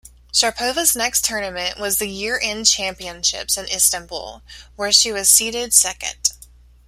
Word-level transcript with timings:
Sharapova's 0.33 0.95
next 0.95 1.23
tournament 1.23 1.77
was 1.77 1.99
the 1.99 2.07
year-end 2.09 2.65
championships 2.65 3.55
in 3.55 3.65
Istanbul, 3.69 4.41
where 4.75 4.91
she 4.91 5.11
was 5.11 5.29
seeded 5.29 5.75
second. 5.75 6.31